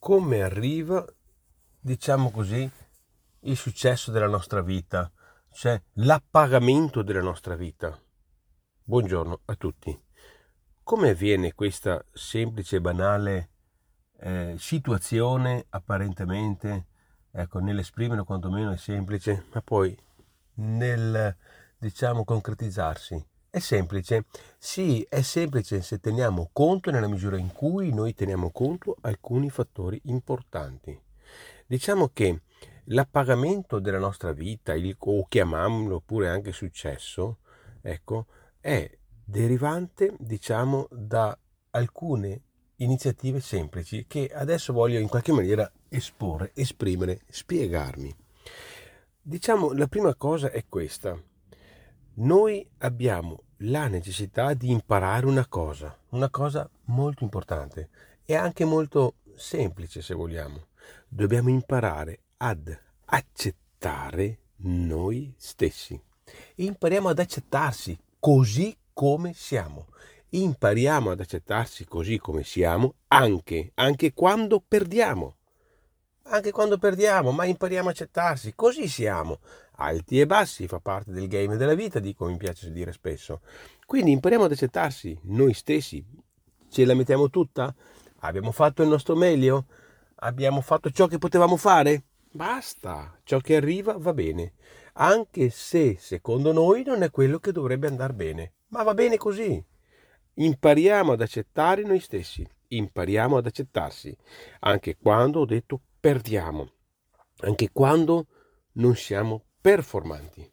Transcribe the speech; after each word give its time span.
come 0.00 0.40
arriva, 0.40 1.04
diciamo 1.78 2.30
così, 2.30 2.68
il 3.40 3.56
successo 3.56 4.10
della 4.10 4.28
nostra 4.28 4.62
vita, 4.62 5.12
cioè 5.52 5.80
l'appagamento 5.96 7.02
della 7.02 7.20
nostra 7.20 7.54
vita. 7.54 7.96
Buongiorno 8.82 9.42
a 9.44 9.54
tutti. 9.56 9.96
Come 10.82 11.10
avviene 11.10 11.52
questa 11.52 12.02
semplice 12.12 12.76
e 12.76 12.80
banale 12.80 13.50
eh, 14.20 14.54
situazione 14.58 15.66
apparentemente, 15.68 16.86
ecco, 17.30 17.58
nell'esprimere 17.58 18.24
quantomeno 18.24 18.72
è 18.72 18.78
semplice, 18.78 19.44
ma 19.52 19.60
poi 19.60 19.94
nel, 20.54 21.36
diciamo, 21.76 22.24
concretizzarsi? 22.24 23.29
È 23.52 23.58
semplice, 23.58 24.26
sì, 24.58 25.04
è 25.08 25.22
semplice 25.22 25.82
se 25.82 25.98
teniamo 25.98 26.50
conto 26.52 26.92
nella 26.92 27.08
misura 27.08 27.36
in 27.36 27.50
cui 27.50 27.92
noi 27.92 28.14
teniamo 28.14 28.52
conto 28.52 28.96
alcuni 29.00 29.50
fattori 29.50 30.00
importanti. 30.04 30.96
Diciamo 31.66 32.10
che 32.12 32.42
l'appagamento 32.84 33.80
della 33.80 33.98
nostra 33.98 34.30
vita, 34.30 34.72
il, 34.74 34.94
o 34.96 35.26
chiamiamolo 35.26 36.00
pure 36.00 36.28
anche 36.28 36.52
successo, 36.52 37.38
ecco, 37.80 38.26
è 38.60 38.88
derivante, 39.24 40.14
diciamo, 40.20 40.86
da 40.88 41.36
alcune 41.70 42.42
iniziative 42.76 43.40
semplici 43.40 44.06
che 44.06 44.30
adesso 44.32 44.72
voglio 44.72 45.00
in 45.00 45.08
qualche 45.08 45.32
maniera 45.32 45.68
esporre, 45.88 46.52
esprimere, 46.54 47.22
spiegarmi. 47.28 48.14
Diciamo, 49.20 49.72
la 49.72 49.88
prima 49.88 50.14
cosa 50.14 50.52
è 50.52 50.64
questa 50.68 51.20
noi 52.14 52.68
abbiamo 52.78 53.44
la 53.58 53.88
necessità 53.88 54.54
di 54.54 54.70
imparare 54.70 55.26
una 55.26 55.46
cosa, 55.46 55.96
una 56.10 56.30
cosa 56.30 56.68
molto 56.86 57.24
importante 57.24 57.88
e 58.24 58.34
anche 58.34 58.64
molto 58.64 59.16
semplice 59.34 60.02
se 60.02 60.14
vogliamo. 60.14 60.66
Dobbiamo 61.08 61.48
imparare 61.48 62.20
ad 62.38 62.76
accettare 63.06 64.38
noi 64.56 65.32
stessi. 65.36 66.00
Impariamo 66.56 67.08
ad 67.08 67.18
accettarsi 67.18 67.98
così 68.18 68.76
come 68.92 69.32
siamo. 69.32 69.88
Impariamo 70.30 71.10
ad 71.10 71.20
accettarsi 71.20 71.84
così 71.86 72.18
come 72.18 72.44
siamo 72.44 72.94
anche, 73.08 73.72
anche 73.74 74.12
quando 74.12 74.62
perdiamo 74.66 75.36
anche 76.24 76.50
quando 76.50 76.78
perdiamo, 76.78 77.32
ma 77.32 77.44
impariamo 77.44 77.88
a 77.88 77.90
accettarsi, 77.90 78.54
così 78.54 78.88
siamo, 78.88 79.38
alti 79.76 80.20
e 80.20 80.26
bassi, 80.26 80.66
fa 80.66 80.78
parte 80.78 81.12
del 81.12 81.28
game 81.28 81.56
della 81.56 81.74
vita, 81.74 81.98
dico, 81.98 82.26
mi 82.26 82.36
piace 82.36 82.70
dire 82.70 82.92
spesso. 82.92 83.40
Quindi 83.86 84.12
impariamo 84.12 84.44
ad 84.44 84.52
accettarsi 84.52 85.18
noi 85.24 85.54
stessi, 85.54 86.04
ce 86.68 86.84
la 86.84 86.94
mettiamo 86.94 87.30
tutta? 87.30 87.74
Abbiamo 88.20 88.52
fatto 88.52 88.82
il 88.82 88.88
nostro 88.88 89.16
meglio? 89.16 89.66
Abbiamo 90.16 90.60
fatto 90.60 90.90
ciò 90.90 91.06
che 91.06 91.18
potevamo 91.18 91.56
fare? 91.56 92.04
Basta, 92.32 93.18
ciò 93.24 93.38
che 93.38 93.56
arriva 93.56 93.96
va 93.98 94.12
bene, 94.12 94.52
anche 94.94 95.50
se 95.50 95.96
secondo 95.98 96.52
noi 96.52 96.84
non 96.84 97.02
è 97.02 97.10
quello 97.10 97.38
che 97.38 97.50
dovrebbe 97.50 97.88
andare 97.88 98.12
bene, 98.12 98.52
ma 98.68 98.84
va 98.84 98.94
bene 98.94 99.16
così. 99.16 99.62
Impariamo 100.34 101.12
ad 101.12 101.22
accettare 101.22 101.82
noi 101.82 101.98
stessi, 101.98 102.46
impariamo 102.68 103.36
ad 103.36 103.46
accettarsi, 103.46 104.16
anche 104.60 104.96
quando 104.96 105.40
ho 105.40 105.44
detto 105.44 105.80
perdiamo, 106.00 106.72
anche 107.40 107.70
quando 107.70 108.26
non 108.72 108.96
siamo 108.96 109.44
performanti. 109.60 110.50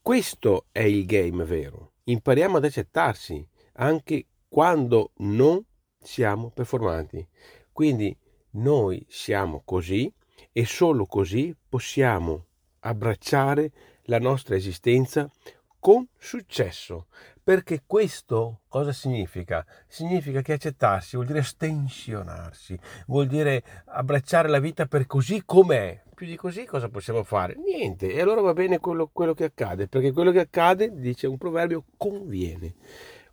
Questo 0.00 0.66
è 0.70 0.82
il 0.82 1.06
game 1.06 1.44
vero. 1.44 1.94
Impariamo 2.04 2.58
ad 2.58 2.64
accettarsi 2.64 3.46
anche 3.74 4.26
quando 4.48 5.12
non 5.18 5.64
siamo 5.98 6.50
performanti. 6.50 7.26
Quindi 7.72 8.16
noi 8.52 9.04
siamo 9.08 9.62
così 9.64 10.12
e 10.52 10.64
solo 10.66 11.06
così 11.06 11.54
possiamo 11.68 12.46
abbracciare 12.80 13.72
la 14.04 14.18
nostra 14.18 14.56
esistenza 14.56 15.30
con 15.78 16.06
successo. 16.18 17.06
Perché 17.42 17.82
questo 17.86 18.60
cosa 18.68 18.92
significa? 18.92 19.64
Significa 19.86 20.42
che 20.42 20.52
accettarsi 20.52 21.16
vuol 21.16 21.26
dire 21.26 21.42
stensionarsi, 21.42 22.78
vuol 23.06 23.26
dire 23.26 23.62
abbracciare 23.86 24.48
la 24.48 24.58
vita 24.58 24.86
per 24.86 25.06
così 25.06 25.42
com'è. 25.44 26.02
Più 26.14 26.26
di 26.26 26.36
così 26.36 26.66
cosa 26.66 26.88
possiamo 26.88 27.24
fare? 27.24 27.56
Niente. 27.56 28.12
E 28.12 28.20
allora 28.20 28.42
va 28.42 28.52
bene 28.52 28.78
quello, 28.78 29.08
quello 29.10 29.32
che 29.32 29.44
accade, 29.44 29.88
perché 29.88 30.12
quello 30.12 30.32
che 30.32 30.40
accade, 30.40 30.92
dice 30.94 31.26
un 31.26 31.38
proverbio, 31.38 31.84
conviene. 31.96 32.74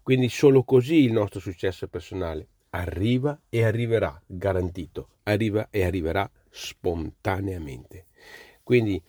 Quindi 0.01 0.29
solo 0.29 0.63
così 0.63 1.03
il 1.03 1.11
nostro 1.11 1.41
successo 1.41 1.87
personale 1.89 2.47
arriva 2.69 3.37
e 3.49 3.65
arriverà, 3.65 4.21
garantito, 4.25 5.09
arriva 5.23 5.67
e 5.69 5.83
arriverà 5.83 6.29
spontaneamente. 6.49 8.05
Quindi 8.63 9.01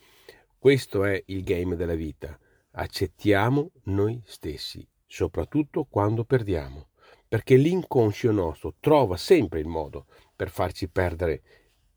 questo 0.58 1.04
è 1.04 1.22
il 1.26 1.44
game 1.44 1.76
della 1.76 1.94
vita 1.94 2.37
accettiamo 2.78 3.72
noi 3.84 4.22
stessi, 4.25 4.87
soprattutto 5.05 5.84
quando 5.84 6.25
perdiamo, 6.25 6.91
perché 7.27 7.56
l'inconscio 7.56 8.31
nostro 8.31 8.75
trova 8.78 9.16
sempre 9.16 9.59
il 9.59 9.66
modo 9.66 10.06
per 10.34 10.49
farci 10.49 10.88
perdere 10.88 11.43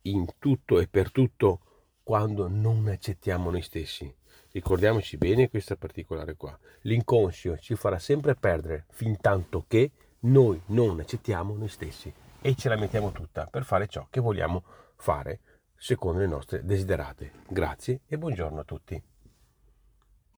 in 0.03 0.25
tutto 0.40 0.80
e 0.80 0.88
per 0.88 1.12
tutto 1.12 1.59
quando 2.02 2.47
non 2.47 2.88
accettiamo 2.88 3.52
noi 3.52 3.62
stessi. 3.62 4.12
Ricordiamoci 4.52 5.18
bene 5.18 5.50
questa 5.50 5.78
particolare 5.78 6.36
qua. 6.36 6.58
L'inconscio 6.81 7.58
ci 7.58 7.75
farà 7.75 8.00
sempre 8.00 8.36
perdere 8.36 8.86
fin 8.90 9.18
tanto 9.22 9.66
che 9.68 9.91
noi 10.22 10.59
non 10.68 11.00
accettiamo 11.00 11.56
noi 11.56 11.70
stessi 11.70 12.12
e 12.41 12.56
ce 12.56 12.70
la 12.70 12.75
mettiamo 12.75 13.12
tutta 13.12 13.46
per 13.46 13.64
fare 13.64 13.88
ciò 13.88 14.08
che 14.09 14.20
vogliamo 14.20 14.64
fare 14.96 15.40
secondo 15.75 16.20
le 16.20 16.28
nostre 16.28 16.66
desiderate. 16.66 17.31
Grazie 17.47 18.02
e 18.08 18.18
buongiorno 18.18 18.59
a 18.59 18.64
tutti. 18.64 19.10